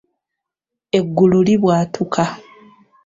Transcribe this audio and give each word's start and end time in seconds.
Eggulu 0.97 1.39
libwatuka. 1.47 2.23